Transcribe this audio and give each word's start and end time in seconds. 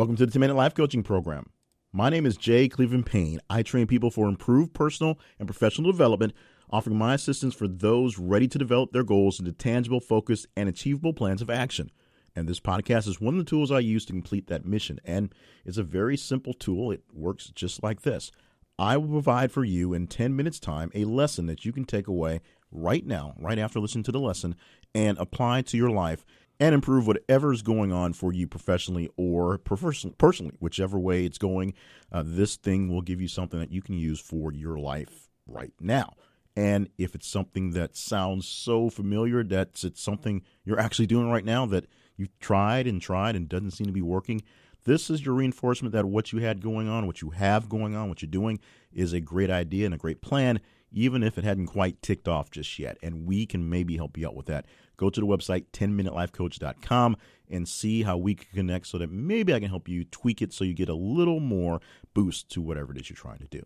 Welcome 0.00 0.16
to 0.16 0.24
the 0.24 0.32
10 0.32 0.40
Minute 0.40 0.56
Life 0.56 0.74
Coaching 0.74 1.02
Program. 1.02 1.50
My 1.92 2.08
name 2.08 2.24
is 2.24 2.38
J. 2.38 2.70
Cleveland 2.70 3.04
Payne. 3.04 3.38
I 3.50 3.62
train 3.62 3.86
people 3.86 4.10
for 4.10 4.28
improved 4.28 4.72
personal 4.72 5.18
and 5.38 5.46
professional 5.46 5.92
development, 5.92 6.32
offering 6.70 6.96
my 6.96 7.12
assistance 7.12 7.54
for 7.54 7.68
those 7.68 8.18
ready 8.18 8.48
to 8.48 8.56
develop 8.56 8.92
their 8.92 9.04
goals 9.04 9.38
into 9.38 9.52
tangible, 9.52 10.00
focused, 10.00 10.46
and 10.56 10.70
achievable 10.70 11.12
plans 11.12 11.42
of 11.42 11.50
action. 11.50 11.90
And 12.34 12.48
this 12.48 12.60
podcast 12.60 13.08
is 13.08 13.20
one 13.20 13.34
of 13.34 13.44
the 13.44 13.50
tools 13.50 13.70
I 13.70 13.80
use 13.80 14.06
to 14.06 14.14
complete 14.14 14.46
that 14.46 14.64
mission. 14.64 15.00
And 15.04 15.34
it's 15.66 15.76
a 15.76 15.82
very 15.82 16.16
simple 16.16 16.54
tool. 16.54 16.90
It 16.90 17.02
works 17.12 17.52
just 17.54 17.82
like 17.82 18.00
this. 18.00 18.32
I 18.78 18.96
will 18.96 19.10
provide 19.10 19.52
for 19.52 19.64
you 19.64 19.92
in 19.92 20.06
10 20.06 20.34
minutes' 20.34 20.60
time 20.60 20.90
a 20.94 21.04
lesson 21.04 21.44
that 21.48 21.66
you 21.66 21.74
can 21.74 21.84
take 21.84 22.08
away 22.08 22.40
right 22.72 23.04
now, 23.04 23.34
right 23.38 23.58
after 23.58 23.78
listening 23.78 24.04
to 24.04 24.12
the 24.12 24.18
lesson, 24.18 24.54
and 24.94 25.18
apply 25.18 25.60
to 25.60 25.76
your 25.76 25.90
life 25.90 26.24
and 26.60 26.74
improve 26.74 27.06
whatever 27.06 27.52
is 27.52 27.62
going 27.62 27.90
on 27.90 28.12
for 28.12 28.32
you 28.32 28.46
professionally 28.46 29.08
or 29.16 29.56
personally, 29.58 30.56
whichever 30.60 30.98
way 30.98 31.24
it's 31.24 31.38
going. 31.38 31.72
Uh, 32.12 32.22
this 32.24 32.56
thing 32.56 32.88
will 32.88 33.00
give 33.00 33.20
you 33.20 33.28
something 33.28 33.58
that 33.58 33.72
you 33.72 33.80
can 33.80 33.96
use 33.96 34.20
for 34.20 34.52
your 34.52 34.78
life 34.78 35.30
right 35.46 35.72
now. 35.80 36.12
And 36.54 36.90
if 36.98 37.14
it's 37.14 37.26
something 37.26 37.70
that 37.70 37.96
sounds 37.96 38.46
so 38.46 38.90
familiar 38.90 39.42
that 39.44 39.82
it's 39.82 40.02
something 40.02 40.42
you're 40.64 40.78
actually 40.78 41.06
doing 41.06 41.30
right 41.30 41.44
now 41.44 41.64
that 41.66 41.86
you've 42.16 42.38
tried 42.38 42.86
and 42.86 43.00
tried 43.00 43.36
and 43.36 43.48
doesn't 43.48 43.70
seem 43.70 43.86
to 43.86 43.92
be 43.92 44.02
working, 44.02 44.42
this 44.84 45.08
is 45.08 45.24
your 45.24 45.34
reinforcement 45.34 45.92
that 45.94 46.04
what 46.04 46.32
you 46.32 46.40
had 46.40 46.60
going 46.60 46.88
on, 46.88 47.06
what 47.06 47.22
you 47.22 47.30
have 47.30 47.68
going 47.68 47.96
on, 47.96 48.08
what 48.08 48.20
you're 48.20 48.30
doing 48.30 48.58
is 48.92 49.12
a 49.12 49.20
great 49.20 49.50
idea 49.50 49.86
and 49.86 49.94
a 49.94 49.98
great 49.98 50.20
plan 50.20 50.60
even 50.92 51.22
if 51.22 51.38
it 51.38 51.44
hadn't 51.44 51.66
quite 51.66 52.00
ticked 52.02 52.28
off 52.28 52.50
just 52.50 52.78
yet. 52.78 52.98
And 53.02 53.26
we 53.26 53.46
can 53.46 53.68
maybe 53.68 53.96
help 53.96 54.16
you 54.16 54.26
out 54.26 54.36
with 54.36 54.46
that. 54.46 54.66
Go 54.96 55.10
to 55.10 55.20
the 55.20 55.26
website, 55.26 55.66
10minutelifecoach.com, 55.72 57.16
and 57.48 57.68
see 57.68 58.02
how 58.02 58.16
we 58.16 58.34
can 58.34 58.48
connect 58.54 58.86
so 58.86 58.98
that 58.98 59.10
maybe 59.10 59.54
I 59.54 59.60
can 59.60 59.70
help 59.70 59.88
you 59.88 60.04
tweak 60.04 60.42
it 60.42 60.52
so 60.52 60.64
you 60.64 60.74
get 60.74 60.88
a 60.88 60.94
little 60.94 61.40
more 61.40 61.80
boost 62.14 62.50
to 62.50 62.60
whatever 62.60 62.92
it 62.92 63.00
is 63.00 63.08
you're 63.08 63.16
trying 63.16 63.38
to 63.38 63.48
do. 63.48 63.62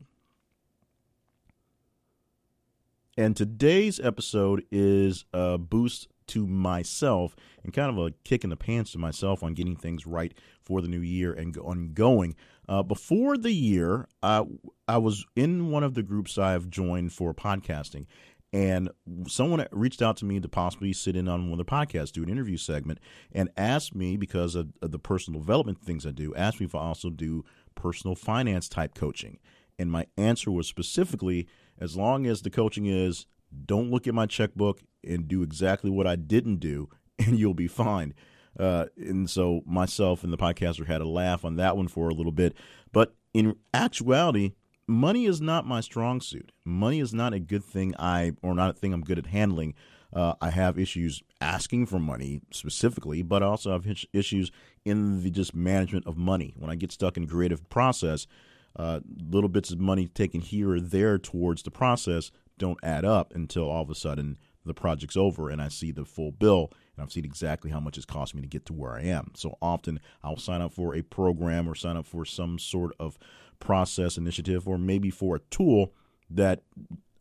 And 3.16 3.36
today's 3.36 4.00
episode 4.00 4.64
is 4.72 5.24
a 5.32 5.56
boost 5.56 6.08
to 6.28 6.46
myself 6.46 7.34
and 7.62 7.72
kind 7.72 7.90
of 7.90 8.04
a 8.04 8.12
kick 8.24 8.44
in 8.44 8.50
the 8.50 8.56
pants 8.56 8.92
to 8.92 8.98
myself 8.98 9.42
on 9.42 9.54
getting 9.54 9.76
things 9.76 10.06
right 10.06 10.34
for 10.62 10.80
the 10.80 10.88
new 10.88 11.00
year 11.00 11.32
and 11.32 11.56
ongoing. 11.58 12.34
Uh, 12.68 12.82
before 12.82 13.36
the 13.36 13.52
year, 13.52 14.08
uh, 14.22 14.44
I 14.88 14.98
was 14.98 15.24
in 15.36 15.70
one 15.70 15.82
of 15.84 15.94
the 15.94 16.02
groups 16.02 16.38
I've 16.38 16.70
joined 16.70 17.12
for 17.12 17.34
podcasting, 17.34 18.06
and 18.52 18.88
someone 19.26 19.66
reached 19.72 20.00
out 20.00 20.16
to 20.18 20.24
me 20.24 20.40
to 20.40 20.48
possibly 20.48 20.92
sit 20.92 21.16
in 21.16 21.28
on 21.28 21.50
one 21.50 21.58
of 21.58 21.66
the 21.66 21.70
podcasts, 21.70 22.12
do 22.12 22.22
an 22.22 22.28
interview 22.28 22.56
segment, 22.56 23.00
and 23.32 23.50
asked 23.56 23.94
me 23.94 24.16
because 24.16 24.54
of, 24.54 24.68
of 24.80 24.92
the 24.92 24.98
personal 24.98 25.40
development 25.40 25.82
things 25.82 26.06
I 26.06 26.12
do, 26.12 26.34
asked 26.36 26.60
me 26.60 26.66
if 26.66 26.74
I 26.74 26.78
also 26.78 27.10
do 27.10 27.44
personal 27.74 28.14
finance 28.14 28.68
type 28.68 28.94
coaching. 28.94 29.38
And 29.78 29.90
my 29.90 30.06
answer 30.16 30.52
was 30.52 30.68
specifically 30.68 31.48
as 31.80 31.96
long 31.96 32.26
as 32.26 32.42
the 32.42 32.50
coaching 32.50 32.86
is 32.86 33.26
don't 33.66 33.90
look 33.90 34.06
at 34.06 34.14
my 34.14 34.26
checkbook 34.26 34.80
and 35.06 35.28
do 35.28 35.42
exactly 35.42 35.90
what 35.90 36.06
I 36.06 36.16
didn't 36.16 36.56
do, 36.56 36.88
and 37.18 37.38
you'll 37.38 37.54
be 37.54 37.68
fine. 37.68 38.14
Uh, 38.58 38.86
and 38.96 39.28
so 39.28 39.62
myself 39.66 40.22
and 40.22 40.32
the 40.32 40.36
podcaster 40.36 40.86
had 40.86 41.00
a 41.00 41.08
laugh 41.08 41.44
on 41.44 41.56
that 41.56 41.76
one 41.76 41.88
for 41.88 42.08
a 42.08 42.14
little 42.14 42.32
bit. 42.32 42.54
But 42.92 43.14
in 43.32 43.56
actuality, 43.72 44.52
money 44.86 45.26
is 45.26 45.40
not 45.40 45.66
my 45.66 45.80
strong 45.80 46.20
suit. 46.20 46.52
Money 46.64 47.00
is 47.00 47.12
not 47.12 47.34
a 47.34 47.40
good 47.40 47.64
thing 47.64 47.94
I 47.98 48.32
or 48.42 48.54
not 48.54 48.70
a 48.70 48.72
thing 48.74 48.92
I'm 48.92 49.02
good 49.02 49.18
at 49.18 49.26
handling. 49.26 49.74
Uh, 50.12 50.34
I 50.40 50.50
have 50.50 50.78
issues 50.78 51.22
asking 51.40 51.86
for 51.86 51.98
money 51.98 52.40
specifically, 52.52 53.22
but 53.22 53.42
I 53.42 53.46
also 53.46 53.72
have 53.72 53.86
issues 54.12 54.52
in 54.84 55.24
the 55.24 55.30
just 55.30 55.54
management 55.56 56.06
of 56.06 56.16
money. 56.16 56.54
When 56.56 56.70
I 56.70 56.76
get 56.76 56.92
stuck 56.92 57.16
in 57.16 57.26
creative 57.26 57.68
process, 57.68 58.28
uh, 58.76 59.00
little 59.30 59.48
bits 59.48 59.72
of 59.72 59.80
money 59.80 60.06
taken 60.06 60.40
here 60.40 60.74
or 60.74 60.80
there 60.80 61.18
towards 61.18 61.64
the 61.64 61.70
process 61.70 62.30
don't 62.58 62.78
add 62.82 63.04
up 63.04 63.34
until 63.34 63.68
all 63.68 63.82
of 63.82 63.90
a 63.90 63.94
sudden 63.94 64.36
the 64.64 64.74
project's 64.74 65.16
over 65.16 65.50
and 65.50 65.60
I 65.60 65.68
see 65.68 65.90
the 65.90 66.04
full 66.04 66.32
bill 66.32 66.72
and 66.96 67.02
I've 67.02 67.12
seen 67.12 67.24
exactly 67.24 67.70
how 67.70 67.80
much 67.80 67.96
it's 67.96 68.06
cost 68.06 68.34
me 68.34 68.42
to 68.42 68.48
get 68.48 68.66
to 68.66 68.72
where 68.72 68.92
I 68.92 69.02
am. 69.02 69.32
So 69.34 69.58
often 69.60 70.00
I'll 70.22 70.36
sign 70.36 70.60
up 70.60 70.72
for 70.72 70.94
a 70.94 71.02
program 71.02 71.68
or 71.68 71.74
sign 71.74 71.96
up 71.96 72.06
for 72.06 72.24
some 72.24 72.58
sort 72.58 72.92
of 72.98 73.18
process 73.60 74.16
initiative 74.16 74.66
or 74.66 74.78
maybe 74.78 75.10
for 75.10 75.36
a 75.36 75.40
tool 75.50 75.92
that 76.30 76.62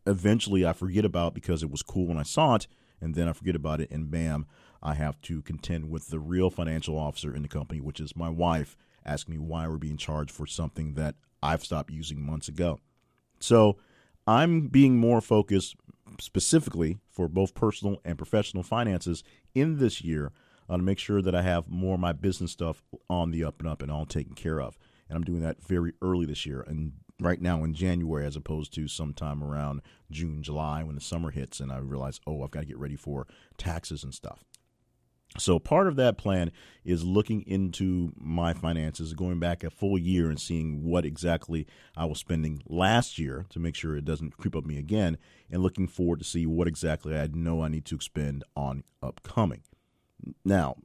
eventually 0.06 0.66
I 0.66 0.72
forget 0.72 1.04
about 1.04 1.34
because 1.34 1.62
it 1.62 1.70
was 1.70 1.82
cool 1.82 2.06
when 2.06 2.18
I 2.18 2.22
saw 2.22 2.54
it 2.54 2.66
and 3.00 3.14
then 3.14 3.28
I 3.28 3.32
forget 3.32 3.56
about 3.56 3.80
it 3.80 3.90
and 3.90 4.10
bam, 4.10 4.46
I 4.82 4.94
have 4.94 5.20
to 5.22 5.42
contend 5.42 5.90
with 5.90 6.08
the 6.08 6.18
real 6.18 6.50
financial 6.50 6.98
officer 6.98 7.34
in 7.34 7.42
the 7.42 7.48
company, 7.48 7.80
which 7.80 8.00
is 8.00 8.16
my 8.16 8.28
wife, 8.28 8.76
asking 9.04 9.34
me 9.34 9.38
why 9.38 9.66
we're 9.66 9.76
being 9.76 9.96
charged 9.96 10.30
for 10.30 10.46
something 10.46 10.94
that 10.94 11.14
I've 11.42 11.64
stopped 11.64 11.90
using 11.90 12.24
months 12.24 12.48
ago. 12.48 12.80
So 13.40 13.76
I'm 14.26 14.68
being 14.68 14.96
more 14.96 15.20
focused 15.20 15.76
specifically 16.20 16.98
for 17.10 17.28
both 17.28 17.54
personal 17.54 18.00
and 18.04 18.18
professional 18.18 18.62
finances 18.62 19.22
in 19.54 19.78
this 19.78 20.02
year 20.02 20.32
uh, 20.68 20.76
to 20.76 20.82
make 20.82 20.98
sure 20.98 21.22
that 21.22 21.34
I 21.34 21.42
have 21.42 21.68
more 21.68 21.94
of 21.94 22.00
my 22.00 22.12
business 22.12 22.52
stuff 22.52 22.82
on 23.08 23.30
the 23.30 23.44
up 23.44 23.60
and 23.60 23.68
up 23.68 23.82
and 23.82 23.90
all 23.90 24.06
taken 24.06 24.34
care 24.34 24.60
of. 24.60 24.78
And 25.08 25.16
I'm 25.16 25.24
doing 25.24 25.40
that 25.40 25.62
very 25.62 25.92
early 26.00 26.26
this 26.26 26.46
year 26.46 26.62
and 26.62 26.92
right 27.20 27.40
now 27.40 27.62
in 27.62 27.74
January 27.74 28.26
as 28.26 28.36
opposed 28.36 28.74
to 28.74 28.88
sometime 28.88 29.42
around 29.42 29.82
June, 30.10 30.42
July 30.42 30.82
when 30.82 30.94
the 30.94 31.00
summer 31.00 31.30
hits 31.30 31.60
and 31.60 31.70
I 31.70 31.78
realize, 31.78 32.20
oh, 32.26 32.42
I've 32.42 32.50
got 32.50 32.60
to 32.60 32.66
get 32.66 32.78
ready 32.78 32.96
for 32.96 33.26
taxes 33.56 34.02
and 34.02 34.14
stuff. 34.14 34.44
So 35.36 35.58
part 35.58 35.88
of 35.88 35.96
that 35.96 36.16
plan 36.16 36.52
is 36.84 37.02
looking 37.02 37.42
into 37.42 38.12
my 38.16 38.52
finances, 38.52 39.14
going 39.14 39.40
back 39.40 39.64
a 39.64 39.70
full 39.70 39.98
year 39.98 40.30
and 40.30 40.40
seeing 40.40 40.84
what 40.84 41.04
exactly 41.04 41.66
I 41.96 42.04
was 42.04 42.20
spending 42.20 42.62
last 42.68 43.18
year 43.18 43.44
to 43.50 43.58
make 43.58 43.74
sure 43.74 43.96
it 43.96 44.04
doesn't 44.04 44.36
creep 44.36 44.54
up 44.54 44.64
me 44.64 44.78
again, 44.78 45.18
and 45.50 45.60
looking 45.60 45.88
forward 45.88 46.20
to 46.20 46.24
see 46.24 46.46
what 46.46 46.68
exactly 46.68 47.16
I 47.18 47.28
know 47.32 47.62
I 47.62 47.68
need 47.68 47.84
to 47.86 48.00
spend 48.00 48.44
on 48.54 48.84
upcoming. 49.02 49.62
Now, 50.44 50.76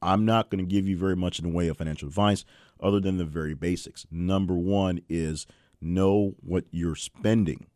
I'm 0.00 0.24
not 0.24 0.48
going 0.48 0.64
to 0.64 0.74
give 0.74 0.88
you 0.88 0.96
very 0.96 1.16
much 1.16 1.38
in 1.38 1.44
the 1.44 1.54
way 1.54 1.68
of 1.68 1.76
financial 1.76 2.08
advice 2.08 2.46
other 2.80 3.00
than 3.00 3.18
the 3.18 3.26
very 3.26 3.54
basics. 3.54 4.06
Number 4.10 4.54
one 4.54 5.00
is 5.10 5.46
know 5.82 6.34
what 6.40 6.64
you're 6.70 6.96
spending. 6.96 7.66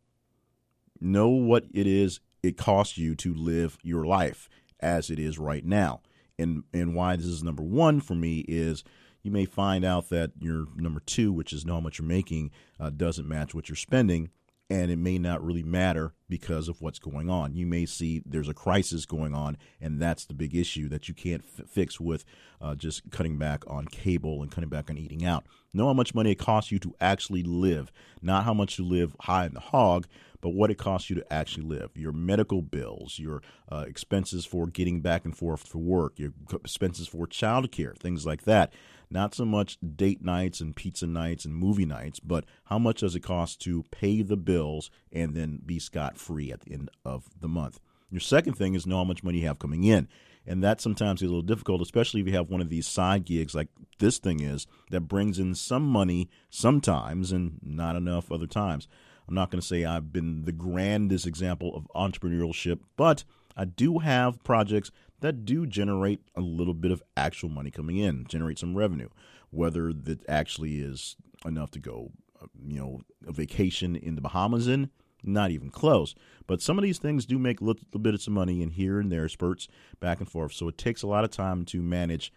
Know 0.99 1.29
what 1.29 1.65
it 1.71 1.85
is 1.85 2.21
it 2.41 2.57
costs 2.57 2.97
you 2.97 3.15
to 3.17 3.33
live 3.35 3.77
your 3.83 4.05
life 4.05 4.49
as 4.79 5.11
it 5.11 5.19
is 5.19 5.37
right 5.37 5.63
now 5.63 6.01
and 6.39 6.63
and 6.73 6.95
why 6.95 7.15
this 7.15 7.25
is 7.25 7.43
number 7.43 7.63
one 7.63 7.99
for 7.99 8.15
me 8.15 8.39
is 8.47 8.83
you 9.23 9.31
may 9.31 9.45
find 9.45 9.85
out 9.85 10.09
that 10.09 10.31
your 10.39 10.67
number 10.75 10.99
two, 10.99 11.31
which 11.31 11.53
is 11.53 11.63
how 11.65 11.79
much 11.79 11.97
you're 11.97 12.07
making, 12.07 12.51
uh, 12.79 12.89
doesn't 12.89 13.27
match 13.27 13.55
what 13.55 13.69
you're 13.69 13.75
spending, 13.75 14.29
and 14.69 14.91
it 14.91 14.97
may 14.97 15.17
not 15.17 15.43
really 15.43 15.63
matter 15.63 16.13
because 16.27 16.67
of 16.67 16.81
what's 16.81 16.99
going 16.99 17.29
on. 17.29 17.55
You 17.55 17.65
may 17.65 17.85
see 17.85 18.21
there's 18.25 18.49
a 18.49 18.53
crisis 18.53 19.05
going 19.05 19.33
on, 19.33 19.57
and 19.79 20.01
that's 20.01 20.25
the 20.25 20.33
big 20.33 20.55
issue 20.55 20.89
that 20.89 21.07
you 21.07 21.13
can't 21.13 21.43
f- 21.57 21.67
fix 21.67 21.99
with 21.99 22.25
uh, 22.59 22.75
just 22.75 23.09
cutting 23.11 23.37
back 23.37 23.63
on 23.67 23.85
cable 23.85 24.41
and 24.41 24.51
cutting 24.51 24.69
back 24.69 24.89
on 24.89 24.97
eating 24.97 25.25
out. 25.25 25.45
Know 25.73 25.87
how 25.87 25.93
much 25.93 26.13
money 26.13 26.31
it 26.31 26.39
costs 26.39 26.71
you 26.71 26.79
to 26.79 26.93
actually 26.99 27.43
live, 27.43 27.91
not 28.21 28.43
how 28.43 28.53
much 28.53 28.77
you 28.77 28.85
live 28.85 29.15
high 29.21 29.45
in 29.45 29.53
the 29.53 29.59
hog, 29.59 30.07
but 30.43 30.49
what 30.49 30.69
it 30.69 30.77
costs 30.77 31.09
you 31.09 31.15
to 31.15 31.33
actually 31.33 31.63
live. 31.63 31.91
Your 31.95 32.11
medical 32.11 32.61
bills, 32.61 33.17
your 33.17 33.41
uh, 33.71 33.85
expenses 33.87 34.45
for 34.45 34.67
getting 34.67 34.99
back 34.99 35.23
and 35.23 35.35
forth 35.35 35.65
for 35.65 35.77
work, 35.77 36.19
your 36.19 36.33
expenses 36.53 37.07
for 37.07 37.25
childcare, 37.25 37.97
things 37.97 38.25
like 38.25 38.43
that. 38.43 38.73
Not 39.09 39.33
so 39.33 39.45
much 39.45 39.77
date 39.95 40.21
nights 40.21 40.59
and 40.59 40.75
pizza 40.75 41.07
nights 41.07 41.45
and 41.45 41.55
movie 41.55 41.85
nights, 41.85 42.19
but 42.19 42.43
how 42.65 42.77
much 42.77 42.99
does 42.99 43.15
it 43.15 43.21
cost 43.21 43.61
to 43.61 43.83
pay 43.89 44.21
the 44.21 44.35
bills 44.35 44.91
and 45.13 45.33
then 45.33 45.61
be 45.65 45.79
scot 45.79 46.17
free 46.17 46.51
at 46.51 46.59
the 46.59 46.73
end 46.73 46.89
of 47.05 47.29
the 47.39 47.47
month? 47.47 47.79
Your 48.11 48.19
second 48.19 48.55
thing 48.55 48.73
is 48.73 48.85
know 48.85 48.97
how 48.97 49.03
much 49.05 49.23
money 49.23 49.39
you 49.39 49.47
have 49.47 49.59
coming 49.59 49.85
in. 49.85 50.09
And 50.45 50.61
that 50.61 50.81
sometimes 50.81 51.21
is 51.21 51.27
a 51.27 51.29
little 51.29 51.41
difficult, 51.41 51.81
especially 51.81 52.19
if 52.19 52.27
you 52.27 52.33
have 52.33 52.49
one 52.49 52.59
of 52.59 52.67
these 52.67 52.85
side 52.85 53.23
gigs 53.23 53.55
like 53.55 53.69
this 53.99 54.17
thing 54.17 54.41
is 54.41 54.67
that 54.91 55.01
brings 55.01 55.39
in 55.39 55.55
some 55.55 55.83
money 55.83 56.29
sometimes 56.49 57.31
and 57.31 57.59
not 57.63 57.95
enough 57.95 58.29
other 58.29 58.47
times. 58.47 58.89
I'm 59.27 59.35
not 59.35 59.51
going 59.51 59.61
to 59.61 59.67
say 59.67 59.85
I've 59.85 60.11
been 60.11 60.43
the 60.43 60.51
grandest 60.51 61.25
example 61.25 61.75
of 61.75 61.87
entrepreneurship, 61.95 62.79
but 62.97 63.23
I 63.55 63.65
do 63.65 63.99
have 63.99 64.43
projects 64.43 64.91
that 65.21 65.45
do 65.45 65.65
generate 65.65 66.21
a 66.35 66.41
little 66.41 66.73
bit 66.73 66.91
of 66.91 67.01
actual 67.15 67.49
money 67.49 67.71
coming 67.71 67.97
in, 67.97 68.25
generate 68.27 68.59
some 68.59 68.75
revenue, 68.75 69.09
whether 69.51 69.93
that 69.93 70.27
actually 70.27 70.79
is 70.79 71.15
enough 71.45 71.71
to 71.71 71.79
go, 71.79 72.11
uh, 72.41 72.47
you 72.67 72.79
know, 72.79 73.01
a 73.27 73.31
vacation 73.31 73.95
in 73.95 74.15
the 74.15 74.21
Bahamas 74.21 74.67
in, 74.67 74.89
not 75.23 75.51
even 75.51 75.69
close. 75.69 76.13
But 76.45 76.61
some 76.61 76.77
of 76.77 76.83
these 76.83 76.97
things 76.97 77.25
do 77.25 77.39
make 77.39 77.61
little, 77.61 77.83
little 77.85 78.01
bits 78.01 78.15
of 78.15 78.21
some 78.23 78.33
money 78.33 78.61
in 78.61 78.71
here 78.71 78.99
and 78.99 79.11
there, 79.11 79.29
spurts 79.29 79.67
back 79.99 80.19
and 80.19 80.29
forth. 80.29 80.51
So 80.53 80.67
it 80.67 80.77
takes 80.77 81.01
a 81.01 81.07
lot 81.07 81.23
of 81.23 81.31
time 81.31 81.63
to 81.65 81.81
manage 81.81 82.33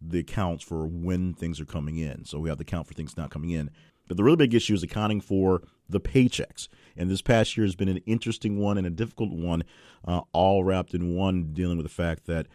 the 0.00 0.20
accounts 0.20 0.62
for 0.62 0.86
when 0.86 1.34
things 1.34 1.60
are 1.60 1.64
coming 1.64 1.96
in. 1.96 2.24
So 2.24 2.38
we 2.38 2.48
have 2.48 2.58
the 2.58 2.62
account 2.62 2.86
for 2.86 2.94
things 2.94 3.16
not 3.16 3.30
coming 3.30 3.50
in. 3.50 3.70
But 4.06 4.16
the 4.16 4.22
really 4.22 4.36
big 4.36 4.54
issue 4.54 4.74
is 4.74 4.82
accounting 4.82 5.20
for 5.20 5.62
the 5.88 6.00
paychecks. 6.00 6.68
And 6.96 7.10
this 7.10 7.22
past 7.22 7.56
year 7.56 7.64
has 7.64 7.76
been 7.76 7.88
an 7.88 8.02
interesting 8.06 8.58
one 8.58 8.76
and 8.76 8.86
a 8.86 8.90
difficult 8.90 9.30
one, 9.30 9.62
uh, 10.06 10.22
all 10.32 10.64
wrapped 10.64 10.94
in 10.94 11.14
one, 11.14 11.52
dealing 11.52 11.76
with 11.76 11.86
the 11.86 11.92
fact 11.92 12.26
that 12.26 12.46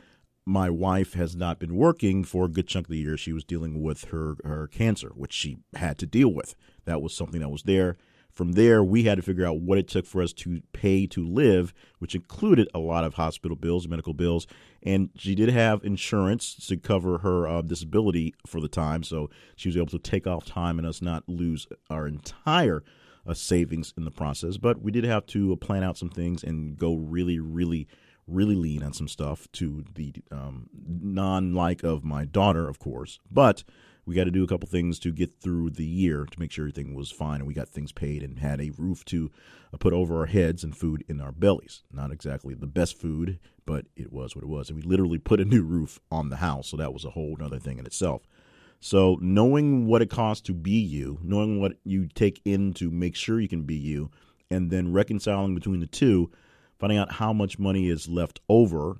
my 0.45 0.69
wife 0.69 1.13
has 1.13 1.35
not 1.35 1.59
been 1.59 1.75
working 1.75 2.23
for 2.23 2.45
a 2.45 2.49
good 2.49 2.67
chunk 2.67 2.87
of 2.87 2.91
the 2.91 2.97
year. 2.97 3.15
She 3.15 3.31
was 3.31 3.45
dealing 3.45 3.81
with 3.81 4.05
her, 4.05 4.35
her 4.43 4.67
cancer, 4.67 5.11
which 5.15 5.31
she 5.31 5.57
had 5.75 5.97
to 5.99 6.05
deal 6.05 6.33
with. 6.33 6.55
That 6.85 7.01
was 7.01 7.15
something 7.15 7.39
that 7.39 7.49
was 7.49 7.63
there. 7.63 7.97
From 8.29 8.53
there, 8.53 8.83
we 8.83 9.03
had 9.03 9.15
to 9.15 9.21
figure 9.21 9.45
out 9.45 9.61
what 9.61 9.77
it 9.77 9.87
took 9.87 10.07
for 10.07 10.21
us 10.21 10.33
to 10.33 10.61
pay 10.73 11.05
to 11.05 11.23
live, 11.23 11.71
which 11.99 12.15
included 12.15 12.67
a 12.73 12.79
lot 12.79 13.03
of 13.03 13.13
hospital 13.13 13.55
bills, 13.55 13.87
medical 13.87 14.13
bills, 14.13 14.47
and 14.81 15.11
she 15.15 15.35
did 15.35 15.49
have 15.49 15.83
insurance 15.83 16.55
to 16.67 16.75
cover 16.75 17.19
her 17.19 17.47
uh, 17.47 17.61
disability 17.61 18.33
for 18.47 18.59
the 18.59 18.67
time, 18.67 19.03
so 19.03 19.29
she 19.55 19.69
was 19.69 19.77
able 19.77 19.85
to 19.85 19.99
take 19.99 20.25
off 20.25 20.45
time 20.45 20.79
and 20.79 20.87
us 20.87 20.99
not 20.99 21.29
lose 21.29 21.67
our 21.91 22.07
entire 22.07 22.83
uh, 23.27 23.33
savings 23.33 23.93
in 23.97 24.05
the 24.05 24.11
process. 24.11 24.57
But 24.57 24.81
we 24.81 24.91
did 24.91 25.03
have 25.03 25.25
to 25.27 25.55
plan 25.57 25.83
out 25.83 25.97
some 25.97 26.09
things 26.09 26.43
and 26.43 26.77
go 26.77 26.95
really, 26.95 27.39
really, 27.39 27.87
really 28.27 28.55
lean 28.55 28.83
on 28.83 28.93
some 28.93 29.07
stuff 29.07 29.47
to 29.53 29.83
the 29.93 30.13
um, 30.31 30.69
non 30.73 31.53
like 31.53 31.83
of 31.83 32.03
my 32.03 32.25
daughter, 32.25 32.67
of 32.67 32.79
course, 32.79 33.19
but 33.31 33.63
we 34.05 34.15
got 34.15 34.25
to 34.25 34.31
do 34.31 34.43
a 34.43 34.47
couple 34.47 34.67
things 34.67 34.99
to 34.99 35.11
get 35.11 35.39
through 35.39 35.69
the 35.69 35.85
year 35.85 36.25
to 36.29 36.39
make 36.39 36.51
sure 36.51 36.63
everything 36.63 36.93
was 36.93 37.11
fine 37.11 37.39
and 37.39 37.47
we 37.47 37.53
got 37.53 37.69
things 37.69 37.91
paid 37.91 38.21
and 38.21 38.39
had 38.39 38.59
a 38.59 38.71
roof 38.77 39.05
to 39.05 39.31
uh, 39.73 39.77
put 39.77 39.93
over 39.93 40.19
our 40.19 40.25
heads 40.25 40.63
and 40.63 40.75
food 40.75 41.03
in 41.07 41.21
our 41.21 41.31
bellies. 41.31 41.83
Not 41.91 42.11
exactly 42.11 42.53
the 42.53 42.67
best 42.67 42.99
food, 42.99 43.39
but 43.65 43.85
it 43.95 44.11
was 44.11 44.35
what 44.35 44.43
it 44.43 44.49
was. 44.49 44.69
And 44.69 44.77
we 44.77 44.83
literally 44.83 45.19
put 45.19 45.39
a 45.39 45.45
new 45.45 45.63
roof 45.63 45.99
on 46.11 46.29
the 46.29 46.37
house, 46.37 46.69
so 46.69 46.77
that 46.77 46.93
was 46.93 47.05
a 47.05 47.11
whole 47.11 47.37
other 47.41 47.59
thing 47.59 47.79
in 47.79 47.85
itself. 47.85 48.23
So 48.83 49.17
knowing 49.21 49.87
what 49.87 50.01
it 50.01 50.09
costs 50.09 50.41
to 50.47 50.53
be 50.53 50.71
you, 50.71 51.17
knowing 51.23 51.61
what 51.61 51.77
you 51.85 52.09
take 52.13 52.41
in 52.43 52.73
to 52.73 52.91
make 52.91 53.15
sure 53.15 53.39
you 53.39 53.47
can 53.47 53.63
be 53.63 53.77
you, 53.77 54.11
and 54.51 54.69
then 54.69 54.91
reconciling 54.91 55.55
between 55.55 55.79
the 55.79 55.87
two, 55.87 56.29
finding 56.77 56.97
out 56.97 57.13
how 57.13 57.31
much 57.31 57.57
money 57.57 57.87
is 57.87 58.09
left 58.09 58.41
over 58.49 58.97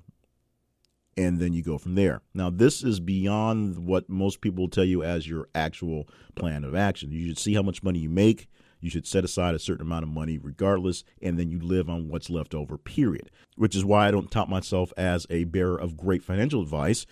and 1.18 1.38
then 1.38 1.52
you 1.52 1.62
go 1.62 1.76
from 1.76 1.96
there. 1.96 2.22
Now, 2.32 2.48
this 2.48 2.82
is 2.82 2.98
beyond 2.98 3.86
what 3.86 4.08
most 4.08 4.40
people 4.40 4.68
tell 4.68 4.86
you 4.86 5.02
as 5.04 5.28
your 5.28 5.48
actual 5.54 6.08
plan 6.34 6.64
of 6.64 6.74
action. 6.74 7.12
You 7.12 7.28
should 7.28 7.38
see 7.38 7.52
how 7.52 7.62
much 7.62 7.82
money 7.82 7.98
you 7.98 8.08
make. 8.08 8.48
You 8.80 8.88
should 8.88 9.06
set 9.06 9.22
aside 9.22 9.54
a 9.54 9.58
certain 9.58 9.86
amount 9.86 10.04
of 10.04 10.08
money 10.08 10.38
regardless, 10.38 11.04
and 11.20 11.38
then 11.38 11.50
you 11.50 11.60
live 11.60 11.90
on 11.90 12.08
what's 12.08 12.30
left 12.30 12.54
over, 12.54 12.78
period. 12.78 13.30
Which 13.56 13.76
is 13.76 13.84
why 13.84 14.08
I 14.08 14.10
don't 14.10 14.30
top 14.30 14.48
myself 14.48 14.94
as 14.96 15.26
a 15.28 15.44
bearer 15.44 15.76
of 15.78 15.98
great 15.98 16.24
financial 16.24 16.62
advice 16.62 17.04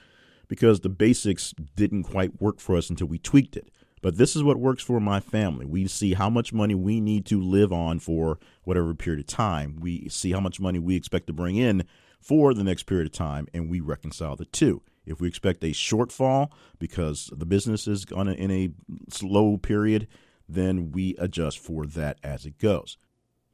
because 0.53 0.81
the 0.81 0.91
basics 0.91 1.55
didn't 1.77 2.03
quite 2.03 2.39
work 2.39 2.61
for 2.61 2.77
us 2.77 2.91
until 2.91 3.07
we 3.07 3.17
tweaked 3.17 3.57
it. 3.57 3.71
But 4.03 4.19
this 4.19 4.37
is 4.37 4.43
what 4.43 4.59
works 4.59 4.83
for 4.83 5.01
my 5.01 5.19
family. 5.19 5.65
We 5.65 5.87
see 5.87 6.13
how 6.13 6.29
much 6.29 6.53
money 6.53 6.75
we 6.75 7.01
need 7.01 7.25
to 7.27 7.41
live 7.41 7.73
on 7.73 8.01
for 8.01 8.39
whatever 8.65 8.93
period 8.93 9.21
of 9.21 9.27
time. 9.29 9.79
We 9.81 10.11
see 10.11 10.33
how 10.33 10.41
much 10.41 10.61
money 10.61 10.79
we 10.79 10.95
expect 10.95 11.29
to 11.29 11.33
bring 11.33 11.57
in 11.57 11.85
for 12.21 12.53
the 12.53 12.65
next 12.65 12.83
period 12.83 13.07
of 13.07 13.13
time, 13.13 13.49
and 13.55 13.71
we 13.71 13.81
reconcile 13.81 14.37
the 14.37 14.45
two. 14.45 14.83
If 15.07 15.23
we 15.23 15.27
expect 15.27 15.65
a 15.65 15.69
shortfall 15.69 16.51
because 16.79 17.31
the 17.35 17.47
business 17.47 17.89
is 17.89 18.05
on 18.15 18.29
a, 18.29 18.33
in 18.33 18.51
a 18.51 18.73
slow 19.09 19.57
period, 19.57 20.07
then 20.47 20.93
we 20.93 21.17
adjust 21.19 21.61
for 21.61 21.87
that 21.87 22.19
as 22.23 22.45
it 22.45 22.59
goes. 22.59 22.99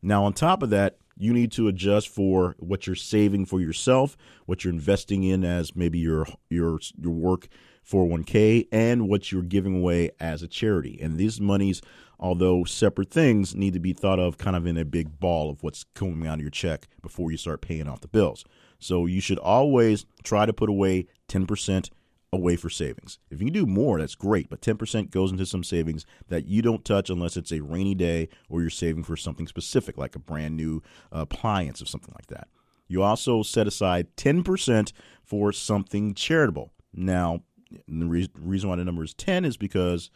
Now, 0.03 0.25
on 0.25 0.33
top 0.33 0.65
of 0.65 0.71
that, 0.71 0.99
you 1.19 1.32
need 1.32 1.53
to 1.53 1.69
adjust 1.69 2.09
for 2.09 2.56
what 2.59 2.87
you're 2.87 2.97
saving 2.97 3.47
for 3.47 3.61
yourself, 3.61 4.17
what 4.47 4.65
you're 4.65 4.73
investing 4.73 5.25
in 5.25 5.44
as 5.44 5.75
maybe 5.75 5.99
your 5.99 6.26
your 6.49 6.81
your 6.97 7.12
work 7.12 7.49
401k, 7.88 8.69
and 8.70 9.09
what 9.09 9.32
you're 9.32 9.43
giving 9.43 9.76
away 9.76 10.11
as 10.20 10.43
a 10.43 10.49
charity. 10.49 10.99
And 11.00 11.17
these 11.17 11.41
monies, 11.41 11.81
although 12.19 12.65
separate 12.65 13.11
things, 13.11 13.55
need 13.55 13.73
to 13.73 13.81
be 13.81 13.93
thought 13.93 14.19
of 14.19 14.38
kind 14.38 14.56
of 14.56 14.67
in 14.67 14.76
a 14.76 14.85
big 14.85 15.19
ball 15.19 15.50
of 15.50 15.62
what's 15.62 15.85
coming 15.94 16.29
out 16.29 16.35
of 16.35 16.43
your 16.43 16.50
check 16.50 16.87
before 17.03 17.31
you 17.31 17.37
start 17.37 17.62
paying 17.62 17.88
off 17.88 18.00
the 18.00 18.09
bills. 18.09 18.44
So 18.79 19.06
you 19.06 19.20
should 19.20 19.38
always 19.38 20.06
try 20.23 20.47
to 20.47 20.53
put 20.53 20.69
away 20.69 21.06
10% 21.29 21.91
away 22.33 22.57
for 22.57 22.69
savings. 22.69 23.19
If 23.31 23.41
you 23.41 23.47
can 23.47 23.55
do 23.55 23.67
more, 23.67 23.99
that's 23.99 24.15
great, 24.15 24.51
but 24.51 24.61
10% 24.61 25.11
goes 25.11 25.31
into 25.31 25.47
some 25.47 25.65
savings 25.65 26.05
that 26.29 26.47
you 26.47 26.61
don't 26.63 26.85
touch 26.85 27.09
unless 27.11 27.37
it's 27.37 27.53
a 27.53 27.63
rainy 27.63 27.95
day 27.95 28.29
or 28.49 28.61
you're 28.61 28.71
saving 28.71 29.05
for 29.05 29.17
something 29.17 29.47
specific, 29.47 29.97
like 29.97 30.15
a 30.15 30.21
brand 30.21 30.57
new 30.57 30.83
appliance 31.11 31.81
or 31.81 31.87
something 31.87 32.15
like 32.15 32.27
that. 32.27 32.49
You 32.87 33.03
also 33.03 33.43
set 33.43 33.67
aside 33.67 34.17
10% 34.17 34.93
for 35.23 35.53
something 35.53 36.15
charitable. 36.15 36.73
Now, 36.95 37.43
the 37.87 38.07
re- 38.07 38.31
reason 38.39 38.69
why 38.69 38.77
the 38.77 38.85
number 38.85 39.05
is 39.05 39.15
10 39.15 39.45
is 39.45 39.57
because 39.57 40.11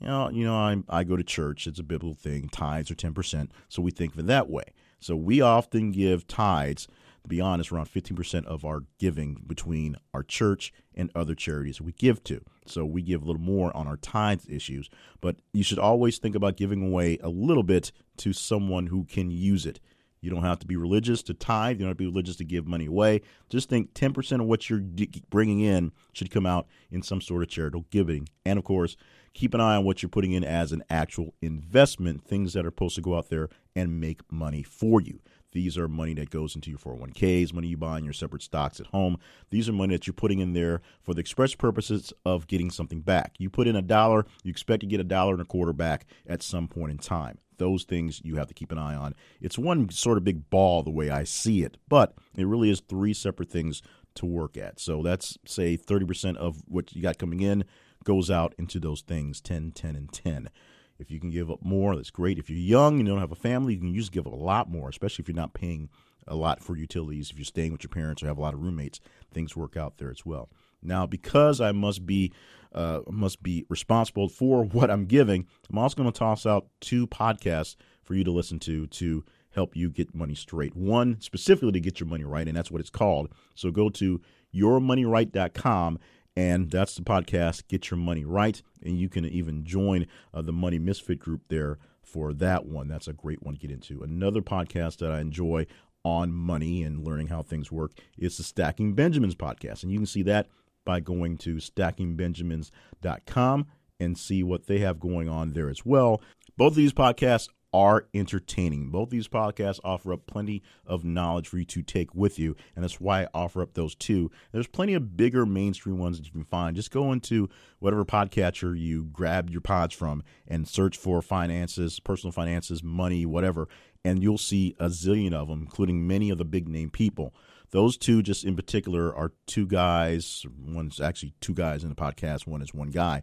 you 0.00 0.08
know, 0.08 0.28
you 0.30 0.44
know, 0.44 0.54
I 0.54 0.76
I 0.88 1.04
go 1.04 1.16
to 1.16 1.24
church. 1.24 1.66
It's 1.66 1.78
a 1.78 1.82
biblical 1.82 2.14
thing. 2.14 2.50
Tithes 2.50 2.90
are 2.90 2.94
ten 2.94 3.14
percent, 3.14 3.50
so 3.68 3.80
we 3.80 3.90
think 3.90 4.12
of 4.12 4.20
it 4.20 4.26
that 4.26 4.50
way. 4.50 4.64
So 5.00 5.16
we 5.16 5.40
often 5.40 5.90
give 5.90 6.26
tithes 6.26 6.86
to 7.26 7.28
be 7.28 7.40
honest, 7.40 7.72
around 7.72 7.86
15% 7.86 8.46
of 8.46 8.64
our 8.64 8.84
giving 9.00 9.42
between 9.44 9.96
our 10.14 10.22
church 10.22 10.72
and 10.94 11.10
other 11.12 11.34
charities 11.34 11.80
we 11.80 11.90
give 11.90 12.22
to. 12.22 12.40
So 12.66 12.84
we 12.84 13.02
give 13.02 13.22
a 13.22 13.24
little 13.24 13.42
more 13.42 13.76
on 13.76 13.88
our 13.88 13.96
tithes 13.96 14.46
issues, 14.48 14.88
but 15.20 15.36
you 15.52 15.64
should 15.64 15.80
always 15.80 16.18
think 16.18 16.36
about 16.36 16.56
giving 16.56 16.86
away 16.86 17.18
a 17.20 17.28
little 17.28 17.64
bit 17.64 17.90
to 18.18 18.32
someone 18.32 18.86
who 18.86 19.04
can 19.06 19.32
use 19.32 19.66
it. 19.66 19.80
You 20.20 20.30
don't 20.30 20.44
have 20.44 20.60
to 20.60 20.66
be 20.66 20.76
religious 20.76 21.20
to 21.24 21.34
tithe. 21.34 21.78
You 21.78 21.80
don't 21.80 21.90
have 21.90 21.96
to 21.96 22.04
be 22.04 22.06
religious 22.06 22.36
to 22.36 22.44
give 22.44 22.66
money 22.66 22.86
away. 22.86 23.22
Just 23.50 23.68
think 23.68 23.92
10% 23.94 24.40
of 24.40 24.46
what 24.46 24.70
you're 24.70 24.82
bringing 25.28 25.60
in 25.60 25.90
should 26.12 26.30
come 26.30 26.46
out 26.46 26.68
in 26.92 27.02
some 27.02 27.20
sort 27.20 27.42
of 27.42 27.48
charitable 27.48 27.86
giving. 27.90 28.28
And 28.44 28.56
of 28.56 28.64
course, 28.64 28.96
keep 29.34 29.52
an 29.52 29.60
eye 29.60 29.76
on 29.76 29.84
what 29.84 30.00
you're 30.00 30.10
putting 30.10 30.32
in 30.32 30.44
as 30.44 30.70
an 30.70 30.84
actual 30.88 31.34
investment, 31.42 32.24
things 32.24 32.52
that 32.52 32.64
are 32.64 32.70
supposed 32.70 32.94
to 32.94 33.02
go 33.02 33.16
out 33.16 33.30
there 33.30 33.48
and 33.74 34.00
make 34.00 34.20
money 34.30 34.62
for 34.62 35.00
you. 35.00 35.20
These 35.56 35.78
are 35.78 35.88
money 35.88 36.12
that 36.12 36.28
goes 36.28 36.54
into 36.54 36.68
your 36.68 36.78
401ks, 36.78 37.54
money 37.54 37.68
you 37.68 37.78
buy 37.78 37.96
in 37.96 38.04
your 38.04 38.12
separate 38.12 38.42
stocks 38.42 38.78
at 38.78 38.88
home. 38.88 39.16
These 39.48 39.70
are 39.70 39.72
money 39.72 39.94
that 39.94 40.06
you're 40.06 40.12
putting 40.12 40.40
in 40.40 40.52
there 40.52 40.82
for 41.00 41.14
the 41.14 41.20
express 41.20 41.54
purposes 41.54 42.12
of 42.26 42.46
getting 42.46 42.70
something 42.70 43.00
back. 43.00 43.36
You 43.38 43.48
put 43.48 43.66
in 43.66 43.74
a 43.74 43.80
dollar, 43.80 44.26
you 44.44 44.50
expect 44.50 44.80
to 44.80 44.86
get 44.86 45.00
a 45.00 45.04
dollar 45.04 45.32
and 45.32 45.40
a 45.40 45.46
quarter 45.46 45.72
back 45.72 46.04
at 46.26 46.42
some 46.42 46.68
point 46.68 46.90
in 46.90 46.98
time. 46.98 47.38
Those 47.56 47.84
things 47.84 48.20
you 48.22 48.36
have 48.36 48.48
to 48.48 48.54
keep 48.54 48.70
an 48.70 48.76
eye 48.76 48.96
on. 48.96 49.14
It's 49.40 49.56
one 49.56 49.88
sort 49.88 50.18
of 50.18 50.24
big 50.24 50.50
ball 50.50 50.82
the 50.82 50.90
way 50.90 51.08
I 51.08 51.24
see 51.24 51.62
it, 51.62 51.78
but 51.88 52.14
it 52.36 52.46
really 52.46 52.68
is 52.68 52.80
three 52.80 53.14
separate 53.14 53.48
things 53.48 53.80
to 54.16 54.26
work 54.26 54.58
at. 54.58 54.78
So 54.78 55.02
that's 55.02 55.38
say 55.46 55.78
30% 55.78 56.36
of 56.36 56.60
what 56.68 56.94
you 56.94 57.00
got 57.00 57.16
coming 57.16 57.40
in 57.40 57.64
goes 58.04 58.30
out 58.30 58.54
into 58.58 58.78
those 58.78 59.00
things 59.00 59.40
10, 59.40 59.72
10, 59.72 59.96
and 59.96 60.12
10. 60.12 60.50
If 60.98 61.10
you 61.10 61.20
can 61.20 61.30
give 61.30 61.50
up 61.50 61.62
more, 61.62 61.94
that's 61.94 62.10
great. 62.10 62.38
If 62.38 62.48
you're 62.48 62.58
young 62.58 62.98
and 62.98 63.06
you 63.06 63.12
don't 63.12 63.20
have 63.20 63.32
a 63.32 63.36
family, 63.36 63.74
you 63.74 63.80
can 63.80 63.94
just 63.94 64.12
give 64.12 64.26
up 64.26 64.32
a 64.32 64.36
lot 64.36 64.70
more, 64.70 64.88
especially 64.88 65.22
if 65.22 65.28
you're 65.28 65.36
not 65.36 65.54
paying 65.54 65.88
a 66.26 66.34
lot 66.34 66.62
for 66.62 66.76
utilities. 66.76 67.30
If 67.30 67.38
you're 67.38 67.44
staying 67.44 67.72
with 67.72 67.82
your 67.82 67.90
parents 67.90 68.22
or 68.22 68.26
have 68.26 68.38
a 68.38 68.42
lot 68.42 68.54
of 68.54 68.62
roommates, 68.62 69.00
things 69.32 69.56
work 69.56 69.76
out 69.76 69.98
there 69.98 70.10
as 70.10 70.24
well. 70.24 70.48
Now, 70.82 71.06
because 71.06 71.60
I 71.60 71.72
must 71.72 72.06
be 72.06 72.32
uh, 72.72 73.00
must 73.08 73.42
be 73.42 73.64
responsible 73.68 74.28
for 74.28 74.64
what 74.72 74.90
I'm 74.90 75.06
giving, 75.06 75.46
I'm 75.70 75.78
also 75.78 75.96
going 75.96 76.10
to 76.10 76.18
toss 76.18 76.46
out 76.46 76.66
two 76.80 77.06
podcasts 77.06 77.76
for 78.02 78.14
you 78.14 78.24
to 78.24 78.30
listen 78.30 78.58
to 78.60 78.86
to 78.86 79.24
help 79.50 79.74
you 79.74 79.90
get 79.90 80.14
money 80.14 80.34
straight. 80.34 80.76
One 80.76 81.20
specifically 81.20 81.72
to 81.72 81.80
get 81.80 81.98
your 81.98 82.08
money 82.08 82.24
right, 82.24 82.46
and 82.46 82.56
that's 82.56 82.70
what 82.70 82.80
it's 82.80 82.90
called. 82.90 83.32
So 83.54 83.70
go 83.70 83.88
to 83.90 84.20
yourmoneyright.com 84.54 85.98
and 86.36 86.70
that's 86.70 86.94
the 86.94 87.02
podcast, 87.02 87.66
Get 87.68 87.90
Your 87.90 87.98
Money 87.98 88.24
Right. 88.24 88.62
And 88.82 88.98
you 88.98 89.08
can 89.08 89.24
even 89.24 89.64
join 89.64 90.06
uh, 90.34 90.42
the 90.42 90.52
Money 90.52 90.78
Misfit 90.78 91.18
group 91.18 91.42
there 91.48 91.78
for 92.02 92.34
that 92.34 92.66
one. 92.66 92.88
That's 92.88 93.08
a 93.08 93.14
great 93.14 93.42
one 93.42 93.54
to 93.54 93.60
get 93.60 93.70
into. 93.70 94.02
Another 94.02 94.42
podcast 94.42 94.98
that 94.98 95.10
I 95.10 95.20
enjoy 95.20 95.66
on 96.04 96.32
money 96.32 96.82
and 96.82 97.02
learning 97.04 97.28
how 97.28 97.42
things 97.42 97.72
work 97.72 97.92
is 98.16 98.36
the 98.36 98.44
Stacking 98.44 98.94
Benjamins 98.94 99.34
podcast. 99.34 99.82
And 99.82 99.90
you 99.90 99.98
can 99.98 100.06
see 100.06 100.22
that 100.22 100.48
by 100.84 101.00
going 101.00 101.36
to 101.38 101.56
stackingbenjamins.com 101.56 103.66
and 103.98 104.18
see 104.18 104.42
what 104.42 104.66
they 104.66 104.78
have 104.78 105.00
going 105.00 105.26
on 105.28 105.52
there 105.52 105.70
as 105.70 105.84
well. 105.84 106.20
Both 106.56 106.72
of 106.72 106.76
these 106.76 106.92
podcasts 106.92 107.48
are 107.72 108.06
entertaining. 108.14 108.90
Both 108.90 109.10
these 109.10 109.28
podcasts 109.28 109.80
offer 109.84 110.12
up 110.12 110.26
plenty 110.26 110.62
of 110.86 111.04
knowledge 111.04 111.48
for 111.48 111.58
you 111.58 111.64
to 111.66 111.82
take 111.82 112.14
with 112.14 112.38
you, 112.38 112.56
and 112.74 112.82
that's 112.82 113.00
why 113.00 113.24
I 113.24 113.28
offer 113.34 113.62
up 113.62 113.74
those 113.74 113.94
two. 113.94 114.30
There's 114.52 114.66
plenty 114.66 114.94
of 114.94 115.16
bigger 115.16 115.44
mainstream 115.44 115.98
ones 115.98 116.16
that 116.16 116.26
you 116.26 116.32
can 116.32 116.44
find. 116.44 116.76
Just 116.76 116.90
go 116.90 117.12
into 117.12 117.48
whatever 117.78 118.04
podcatcher 118.04 118.78
you 118.78 119.04
grab 119.12 119.50
your 119.50 119.60
pods 119.60 119.94
from 119.94 120.22
and 120.46 120.66
search 120.66 120.96
for 120.96 121.20
finances, 121.20 122.00
personal 122.00 122.32
finances, 122.32 122.82
money, 122.82 123.26
whatever, 123.26 123.68
and 124.04 124.22
you'll 124.22 124.38
see 124.38 124.74
a 124.78 124.86
zillion 124.86 125.34
of 125.34 125.48
them, 125.48 125.62
including 125.62 126.06
many 126.06 126.30
of 126.30 126.38
the 126.38 126.44
big 126.44 126.68
name 126.68 126.90
people. 126.90 127.34
Those 127.72 127.96
two, 127.96 128.22
just 128.22 128.44
in 128.44 128.54
particular, 128.54 129.14
are 129.14 129.32
two 129.46 129.66
guys. 129.66 130.46
One's 130.64 131.00
actually 131.00 131.34
two 131.40 131.52
guys 131.52 131.82
in 131.82 131.90
the 131.90 131.96
podcast, 131.96 132.46
one 132.46 132.62
is 132.62 132.72
one 132.72 132.90
guy 132.90 133.22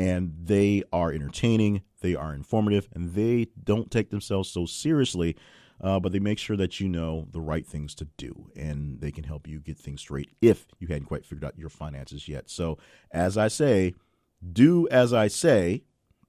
and 0.00 0.32
they 0.42 0.82
are 0.94 1.12
entertaining, 1.12 1.82
they 2.00 2.14
are 2.14 2.32
informative, 2.32 2.88
and 2.94 3.14
they 3.14 3.48
don't 3.62 3.90
take 3.90 4.08
themselves 4.08 4.48
so 4.48 4.64
seriously. 4.64 5.36
Uh, 5.82 5.98
but 5.98 6.12
they 6.12 6.18
make 6.18 6.38
sure 6.38 6.58
that 6.58 6.78
you 6.78 6.86
know 6.86 7.26
the 7.32 7.40
right 7.40 7.66
things 7.66 7.94
to 7.94 8.06
do, 8.18 8.50
and 8.54 9.00
they 9.00 9.10
can 9.10 9.24
help 9.24 9.46
you 9.48 9.58
get 9.58 9.78
things 9.78 10.00
straight 10.02 10.28
if 10.42 10.66
you 10.78 10.86
hadn't 10.86 11.06
quite 11.06 11.24
figured 11.24 11.44
out 11.44 11.58
your 11.58 11.70
finances 11.70 12.28
yet. 12.28 12.50
So, 12.50 12.76
as 13.12 13.38
I 13.38 13.48
say, 13.48 13.94
do 14.52 14.86
as 14.88 15.14
I 15.14 15.28
say, 15.28 15.84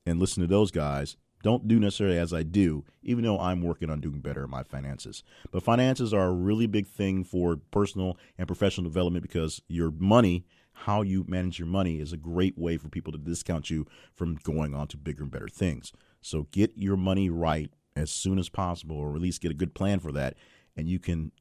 and 0.05 0.19
listen 0.19 0.41
to 0.41 0.47
those 0.47 0.71
guys. 0.71 1.17
don't 1.43 1.67
do 1.67 1.79
necessarily 1.79 2.17
as 2.19 2.33
I 2.33 2.43
do, 2.43 2.85
even 3.01 3.23
though 3.23 3.39
I'm 3.39 3.61
working 3.61 3.89
on 3.89 3.99
doing 3.99 4.19
better 4.21 4.43
in 4.43 4.49
my 4.49 4.63
finances. 4.63 5.23
But 5.51 5.63
finances 5.63 6.13
are 6.13 6.27
a 6.27 6.33
really 6.33 6.67
big 6.67 6.87
thing 6.87 7.23
for 7.23 7.57
personal 7.71 8.17
and 8.37 8.47
professional 8.47 8.83
development 8.83 9.23
because 9.23 9.61
your 9.67 9.91
money, 9.91 10.45
how 10.73 11.01
you 11.01 11.25
manage 11.27 11.59
your 11.59 11.67
money, 11.67 11.99
is 11.99 12.13
a 12.13 12.17
great 12.17 12.57
way 12.57 12.77
for 12.77 12.89
people 12.89 13.11
to 13.11 13.19
discount 13.19 13.69
you 13.69 13.85
from 14.13 14.35
going 14.43 14.73
on 14.73 14.87
to 14.87 14.97
bigger 14.97 15.23
and 15.23 15.31
better 15.31 15.47
things. 15.47 15.91
So 16.21 16.47
get 16.51 16.71
your 16.75 16.97
money 16.97 17.29
right 17.29 17.71
as 17.95 18.09
soon 18.11 18.39
as 18.39 18.49
possible, 18.49 18.97
or 18.97 19.15
at 19.15 19.21
least 19.21 19.41
get 19.41 19.51
a 19.51 19.55
good 19.55 19.73
plan 19.73 19.99
for 19.99 20.11
that, 20.13 20.35
and 20.75 20.87
you 20.87 20.99
can 20.99 21.31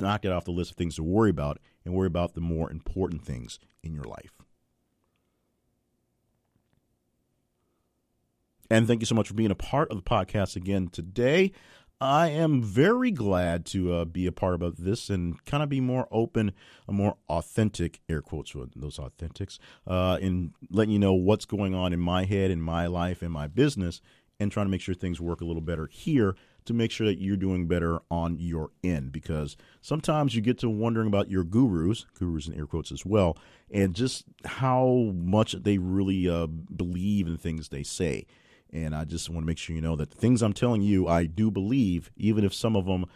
knock 0.00 0.24
it 0.24 0.32
off 0.32 0.44
the 0.44 0.50
list 0.50 0.70
of 0.70 0.76
things 0.76 0.96
to 0.96 1.02
worry 1.02 1.30
about 1.30 1.58
and 1.84 1.94
worry 1.94 2.06
about 2.06 2.34
the 2.34 2.40
more 2.40 2.70
important 2.70 3.22
things 3.22 3.58
in 3.82 3.94
your 3.94 4.04
life. 4.04 4.32
And 8.70 8.86
thank 8.86 9.00
you 9.00 9.06
so 9.06 9.14
much 9.14 9.28
for 9.28 9.34
being 9.34 9.50
a 9.50 9.56
part 9.56 9.90
of 9.90 9.96
the 9.96 10.02
podcast 10.02 10.56
again 10.56 10.88
today. 10.88 11.52
I 12.00 12.28
am 12.28 12.62
very 12.62 13.10
glad 13.10 13.64
to 13.66 13.94
uh, 13.94 14.04
be 14.04 14.26
a 14.26 14.32
part 14.32 14.60
of 14.62 14.76
this 14.84 15.08
and 15.08 15.42
kind 15.46 15.62
of 15.62 15.70
be 15.70 15.80
more 15.80 16.06
open, 16.10 16.52
more 16.86 17.16
authentic, 17.30 18.00
air 18.06 18.20
quotes 18.20 18.54
with 18.54 18.78
those 18.78 18.98
authentics, 18.98 19.58
uh, 19.86 20.18
in 20.20 20.52
letting 20.70 20.92
you 20.92 20.98
know 20.98 21.14
what's 21.14 21.46
going 21.46 21.74
on 21.74 21.94
in 21.94 22.00
my 22.00 22.24
head, 22.24 22.50
in 22.50 22.60
my 22.60 22.86
life, 22.86 23.22
in 23.22 23.32
my 23.32 23.46
business, 23.46 24.02
and 24.38 24.52
trying 24.52 24.66
to 24.66 24.70
make 24.70 24.82
sure 24.82 24.94
things 24.94 25.22
work 25.22 25.40
a 25.40 25.46
little 25.46 25.62
better 25.62 25.86
here 25.86 26.36
to 26.66 26.74
make 26.74 26.90
sure 26.90 27.06
that 27.06 27.18
you're 27.18 27.36
doing 27.36 27.66
better 27.66 28.00
on 28.10 28.36
your 28.38 28.72
end. 28.84 29.10
Because 29.10 29.56
sometimes 29.80 30.34
you 30.34 30.42
get 30.42 30.58
to 30.58 30.68
wondering 30.68 31.06
about 31.06 31.30
your 31.30 31.44
gurus, 31.44 32.04
gurus 32.18 32.46
in 32.46 32.52
air 32.52 32.66
quotes 32.66 32.92
as 32.92 33.06
well, 33.06 33.38
and 33.70 33.94
just 33.94 34.24
how 34.44 35.12
much 35.14 35.52
they 35.52 35.78
really 35.78 36.28
uh, 36.28 36.46
believe 36.46 37.26
in 37.26 37.38
things 37.38 37.70
they 37.70 37.82
say. 37.82 38.26
And 38.72 38.94
I 38.94 39.04
just 39.04 39.30
want 39.30 39.42
to 39.42 39.46
make 39.46 39.58
sure 39.58 39.74
you 39.74 39.82
know 39.82 39.96
that 39.96 40.10
the 40.10 40.16
things 40.16 40.42
I'm 40.42 40.52
telling 40.52 40.82
you, 40.82 41.06
I 41.08 41.24
do 41.24 41.50
believe, 41.50 42.10
even 42.16 42.44
if 42.44 42.52
some 42.52 42.76
of 42.76 42.86
them 42.86 43.06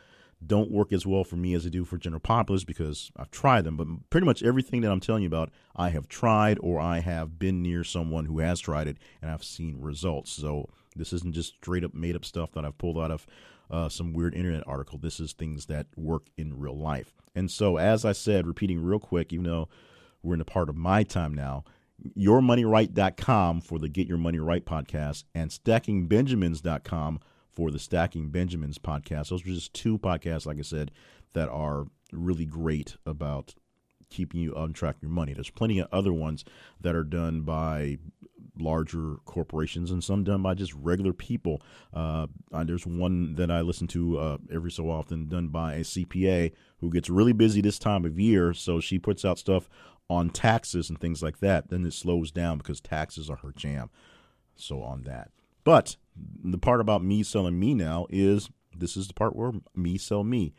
don't 0.45 0.71
work 0.71 0.93
as 0.93 1.07
well 1.07 1.23
for 1.23 1.37
me 1.37 1.53
as 1.55 1.65
they 1.65 1.71
do 1.71 1.85
for 1.85 1.99
general 1.99 2.21
populace 2.21 2.65
because 2.65 3.11
I've 3.17 3.31
tried 3.31 3.65
them. 3.65 3.77
But 3.77 4.11
pretty 4.11 4.25
much 4.25 4.43
everything 4.43 4.81
that 4.81 4.91
I'm 4.91 5.01
telling 5.01 5.23
you 5.23 5.27
about, 5.27 5.51
I 5.77 5.91
have 5.91 6.09
tried 6.09 6.59
or 6.63 6.81
I 6.81 7.01
have 7.01 7.39
been 7.39 7.63
near 7.63 7.85
someone 7.85 8.25
who 8.25 8.39
has 8.39 8.61
tried 8.61 8.89
it 8.89 8.97
and 9.21 9.31
I've 9.31 9.45
seen 9.45 9.81
results. 9.81 10.31
So 10.33 10.71
this 10.97 11.13
isn't 11.13 11.35
just 11.35 11.55
straight 11.55 11.85
up 11.85 11.95
made 11.95 12.17
up 12.17 12.25
stuff 12.25 12.53
that 12.53 12.65
I've 12.65 12.79
pulled 12.79 12.99
out 12.99 13.11
of 13.11 13.27
uh, 13.71 13.89
some 13.89 14.13
weird 14.13 14.35
internet 14.35 14.65
article. 14.67 14.99
This 14.99 15.21
is 15.21 15.33
things 15.33 15.67
that 15.67 15.87
work 15.97 16.27
in 16.37 16.59
real 16.59 16.77
life. 16.77 17.13
And 17.35 17.51
so, 17.51 17.77
as 17.77 18.05
I 18.05 18.13
said, 18.13 18.47
repeating 18.47 18.83
real 18.83 18.99
quick, 18.99 19.33
even 19.33 19.45
though 19.45 19.69
we're 20.23 20.35
in 20.35 20.41
a 20.41 20.45
part 20.45 20.69
of 20.69 20.77
my 20.77 21.05
time 21.05 21.33
now, 21.33 21.65
yourmoneyright.com 22.17 23.61
for 23.61 23.79
the 23.79 23.89
Get 23.89 24.07
Your 24.07 24.19
Money 24.19 24.39
Right 24.39 24.65
podcast 24.65 25.25
and 25.35 25.51
stackingbenjamins.com 25.51 27.21
for 27.53 27.71
the 27.71 27.79
Stacking 27.79 28.31
Benjamins 28.31 28.79
podcast. 28.79 29.29
Those 29.29 29.43
are 29.43 29.47
just 29.47 29.75
two 29.75 29.99
podcasts, 29.99 30.47
like 30.47 30.59
I 30.59 30.63
said, 30.63 30.91
that 31.33 31.49
are 31.49 31.87
really 32.13 32.47
great 32.47 32.97
about 33.05 33.55
keeping 34.09 34.41
you 34.41 34.55
on 34.55 34.73
track 34.73 34.97
with 34.97 35.05
your 35.05 35.11
money. 35.13 35.33
There's 35.35 35.51
plenty 35.51 35.79
of 35.79 35.89
other 35.93 36.13
ones 36.13 36.45
that 36.81 36.95
are 36.95 37.05
done 37.05 37.43
by 37.43 37.99
larger 38.59 39.17
corporations 39.25 39.91
and 39.91 40.03
some 40.03 40.25
done 40.25 40.43
by 40.43 40.55
just 40.55 40.75
regular 40.75 41.13
people. 41.13 41.63
Uh, 41.93 42.27
there's 42.65 42.87
one 42.87 43.35
that 43.37 43.51
I 43.51 43.61
listen 43.61 43.87
to 43.89 44.19
uh, 44.19 44.39
every 44.53 44.71
so 44.71 44.91
often 44.91 45.29
done 45.29 45.49
by 45.49 45.75
a 45.75 45.81
CPA 45.81 46.53
who 46.79 46.91
gets 46.91 47.11
really 47.11 47.33
busy 47.33 47.61
this 47.61 47.79
time 47.79 48.05
of 48.05 48.19
year. 48.19 48.53
So 48.53 48.81
she 48.81 48.99
puts 48.99 49.25
out 49.25 49.39
stuff 49.39 49.69
on 50.11 50.29
taxes 50.29 50.91
and 50.91 51.01
things 51.01 51.23
like 51.23 51.39
that, 51.39 51.71
then 51.71 51.87
it 51.87 51.93
slows 51.93 52.33
down 52.33 52.59
because 52.59 52.81
taxes 52.81 53.31
are 53.31 53.37
her 53.37 53.53
jam. 53.53 53.89
So 54.57 54.83
on 54.83 55.03
that. 55.03 55.31
But 55.63 55.97
the 56.17 56.59
part 56.59 56.81
about 56.81 57.05
me 57.05 57.23
selling 57.23 57.59
me 57.59 57.75
now 57.75 58.07
is 58.11 58.51
this 58.77 58.97
is 58.97 59.07
the 59.09 59.15
part 59.15 59.37
where 59.37 59.53
me 59.75 59.97
sell 59.97 60.25
me. 60.25 60.53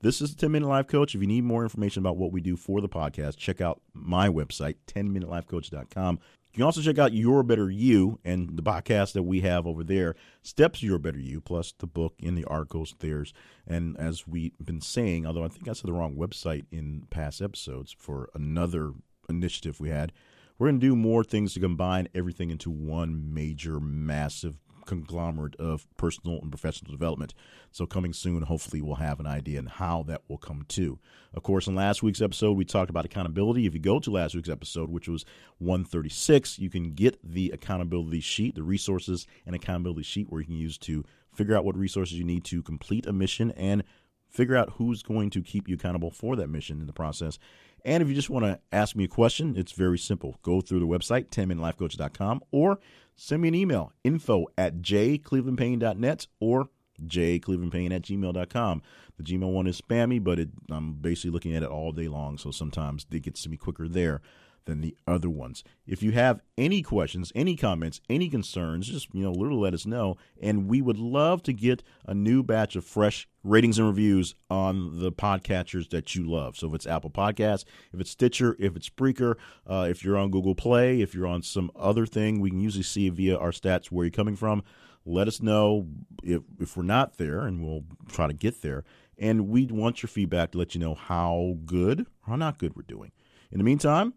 This 0.00 0.20
is 0.20 0.34
the 0.34 0.40
10 0.40 0.52
Minute 0.52 0.68
Life 0.68 0.86
Coach. 0.86 1.14
If 1.14 1.20
you 1.20 1.26
need 1.26 1.44
more 1.44 1.62
information 1.62 2.00
about 2.02 2.16
what 2.16 2.32
we 2.32 2.40
do 2.40 2.56
for 2.56 2.80
the 2.80 2.88
podcast, 2.88 3.36
check 3.36 3.60
out 3.60 3.80
my 3.92 4.28
website, 4.28 4.76
10minutelifecoach.com. 4.86 6.18
You 6.52 6.58
can 6.58 6.64
also 6.64 6.82
check 6.82 6.98
out 6.98 7.14
Your 7.14 7.42
Better 7.42 7.70
You 7.70 8.18
and 8.26 8.58
the 8.58 8.62
podcast 8.62 9.14
that 9.14 9.22
we 9.22 9.40
have 9.40 9.66
over 9.66 9.82
there, 9.82 10.14
Steps 10.42 10.82
Your 10.82 10.98
Better 10.98 11.18
You, 11.18 11.40
plus 11.40 11.72
the 11.72 11.86
book 11.86 12.12
and 12.22 12.36
the 12.36 12.44
articles 12.44 12.94
there's. 12.98 13.32
And 13.66 13.96
as 13.96 14.28
we've 14.28 14.52
been 14.62 14.82
saying, 14.82 15.24
although 15.24 15.44
I 15.44 15.48
think 15.48 15.66
I 15.66 15.72
said 15.72 15.88
the 15.88 15.94
wrong 15.94 16.14
website 16.14 16.66
in 16.70 17.06
past 17.08 17.40
episodes 17.40 17.96
for 17.98 18.28
another 18.34 18.92
initiative 19.30 19.80
we 19.80 19.88
had, 19.88 20.12
we're 20.58 20.68
going 20.68 20.78
to 20.78 20.86
do 20.86 20.94
more 20.94 21.24
things 21.24 21.54
to 21.54 21.60
combine 21.60 22.08
everything 22.14 22.50
into 22.50 22.70
one 22.70 23.32
major, 23.32 23.80
massive 23.80 24.58
conglomerate 24.86 25.56
of 25.56 25.86
personal 25.96 26.40
and 26.40 26.50
professional 26.50 26.92
development. 26.92 27.34
So, 27.70 27.86
coming 27.86 28.12
soon, 28.12 28.42
hopefully, 28.42 28.82
we'll 28.82 28.96
have 28.96 29.20
an 29.20 29.26
idea 29.26 29.58
on 29.58 29.66
how 29.66 30.02
that 30.04 30.22
will 30.28 30.38
come 30.38 30.64
to. 30.68 30.98
Of 31.34 31.42
course, 31.42 31.66
in 31.66 31.74
last 31.74 32.02
week's 32.02 32.20
episode, 32.20 32.56
we 32.56 32.64
talked 32.64 32.90
about 32.90 33.04
accountability. 33.04 33.66
If 33.66 33.74
you 33.74 33.80
go 33.80 33.98
to 34.00 34.10
last 34.10 34.34
week's 34.34 34.48
episode, 34.48 34.90
which 34.90 35.08
was 35.08 35.24
136, 35.58 36.58
you 36.58 36.70
can 36.70 36.92
get 36.92 37.18
the 37.22 37.50
accountability 37.50 38.20
sheet, 38.20 38.54
the 38.54 38.62
resources 38.62 39.26
and 39.46 39.54
accountability 39.54 40.02
sheet 40.02 40.30
where 40.30 40.40
you 40.40 40.46
can 40.46 40.56
use 40.56 40.78
to 40.78 41.04
figure 41.32 41.56
out 41.56 41.64
what 41.64 41.76
resources 41.76 42.18
you 42.18 42.24
need 42.24 42.44
to 42.44 42.62
complete 42.62 43.06
a 43.06 43.12
mission 43.12 43.50
and 43.52 43.82
figure 44.28 44.56
out 44.56 44.74
who's 44.76 45.02
going 45.02 45.30
to 45.30 45.42
keep 45.42 45.68
you 45.68 45.74
accountable 45.74 46.10
for 46.10 46.36
that 46.36 46.48
mission 46.48 46.80
in 46.80 46.86
the 46.86 46.92
process. 46.92 47.38
And 47.84 48.02
if 48.02 48.08
you 48.08 48.14
just 48.14 48.30
want 48.30 48.44
to 48.44 48.60
ask 48.70 48.94
me 48.94 49.04
a 49.04 49.08
question, 49.08 49.56
it's 49.56 49.72
very 49.72 49.98
simple. 49.98 50.36
Go 50.42 50.60
through 50.60 50.80
the 50.80 50.86
website, 50.86 51.28
10minutelifecoach.com, 51.30 52.42
or 52.50 52.78
send 53.16 53.42
me 53.42 53.48
an 53.48 53.54
email, 53.54 53.92
info 54.04 54.46
at 54.56 54.82
jclevelandpayne.net 54.82 56.26
or 56.40 56.68
jclevelandpayne 57.04 57.92
at 57.92 58.02
gmail.com. 58.02 58.82
The 59.16 59.22
Gmail 59.22 59.52
one 59.52 59.66
is 59.66 59.80
spammy, 59.80 60.22
but 60.22 60.38
it, 60.38 60.50
I'm 60.70 60.94
basically 60.94 61.30
looking 61.30 61.54
at 61.54 61.62
it 61.62 61.68
all 61.68 61.92
day 61.92 62.08
long, 62.08 62.38
so 62.38 62.50
sometimes 62.50 63.06
it 63.10 63.22
gets 63.22 63.42
to 63.42 63.48
me 63.48 63.56
quicker 63.56 63.88
there 63.88 64.20
than 64.64 64.80
the 64.80 64.96
other 65.06 65.30
ones. 65.30 65.64
If 65.86 66.02
you 66.02 66.12
have 66.12 66.40
any 66.56 66.82
questions, 66.82 67.32
any 67.34 67.56
comments, 67.56 68.00
any 68.08 68.28
concerns, 68.28 68.88
just 68.88 69.08
you 69.12 69.22
know, 69.22 69.32
literally 69.32 69.60
let 69.60 69.74
us 69.74 69.86
know. 69.86 70.16
And 70.40 70.68
we 70.68 70.80
would 70.80 70.98
love 70.98 71.42
to 71.44 71.52
get 71.52 71.82
a 72.06 72.14
new 72.14 72.42
batch 72.42 72.76
of 72.76 72.84
fresh 72.84 73.28
ratings 73.44 73.78
and 73.78 73.86
reviews 73.86 74.34
on 74.48 75.00
the 75.00 75.12
podcatchers 75.12 75.90
that 75.90 76.14
you 76.14 76.28
love. 76.28 76.56
So 76.56 76.68
if 76.68 76.74
it's 76.74 76.86
Apple 76.86 77.10
Podcasts, 77.10 77.64
if 77.92 78.00
it's 78.00 78.10
Stitcher, 78.10 78.56
if 78.58 78.76
it's 78.76 78.88
Spreaker, 78.88 79.36
uh, 79.66 79.86
if 79.90 80.04
you're 80.04 80.16
on 80.16 80.30
Google 80.30 80.54
Play, 80.54 81.00
if 81.00 81.14
you're 81.14 81.26
on 81.26 81.42
some 81.42 81.70
other 81.74 82.06
thing, 82.06 82.40
we 82.40 82.50
can 82.50 82.60
usually 82.60 82.84
see 82.84 83.08
via 83.08 83.36
our 83.36 83.50
stats 83.50 83.86
where 83.86 84.04
you're 84.04 84.10
coming 84.10 84.36
from. 84.36 84.62
Let 85.04 85.26
us 85.26 85.42
know 85.42 85.88
if, 86.22 86.42
if 86.60 86.76
we're 86.76 86.84
not 86.84 87.16
there, 87.16 87.40
and 87.40 87.64
we'll 87.64 87.84
try 88.08 88.28
to 88.28 88.32
get 88.32 88.62
there. 88.62 88.84
And 89.18 89.48
we 89.48 89.66
want 89.66 90.02
your 90.02 90.08
feedback 90.08 90.52
to 90.52 90.58
let 90.58 90.74
you 90.74 90.80
know 90.80 90.94
how 90.94 91.56
good 91.64 92.00
or 92.00 92.06
how 92.28 92.36
not 92.36 92.58
good 92.58 92.76
we're 92.76 92.82
doing. 92.82 93.12
In 93.50 93.58
the 93.58 93.64
meantime, 93.64 94.14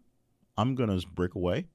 I'm 0.56 0.74
going 0.74 0.96
to 0.96 1.06
break 1.08 1.34
away, 1.34 1.66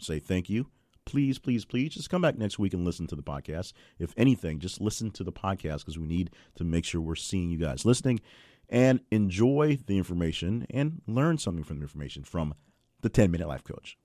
say 0.00 0.18
thank 0.18 0.50
you. 0.50 0.68
Please, 1.04 1.38
please, 1.38 1.64
please 1.64 1.94
just 1.94 2.10
come 2.10 2.22
back 2.22 2.36
next 2.36 2.58
week 2.58 2.74
and 2.74 2.84
listen 2.84 3.06
to 3.06 3.14
the 3.14 3.22
podcast. 3.22 3.72
If 3.98 4.12
anything, 4.16 4.58
just 4.58 4.80
listen 4.80 5.12
to 5.12 5.22
the 5.22 5.32
podcast 5.32 5.78
because 5.78 5.98
we 5.98 6.06
need 6.06 6.30
to 6.56 6.64
make 6.64 6.84
sure 6.84 7.00
we're 7.00 7.14
seeing 7.14 7.48
you 7.48 7.58
guys 7.58 7.84
listening 7.84 8.20
and 8.68 9.00
enjoy 9.12 9.78
the 9.86 9.96
information 9.98 10.66
and 10.70 11.02
learn 11.06 11.38
something 11.38 11.62
from 11.62 11.78
the 11.78 11.84
information 11.84 12.24
from 12.24 12.54
the 13.02 13.08
10 13.08 13.30
Minute 13.30 13.46
Life 13.46 13.62
Coach. 13.62 13.96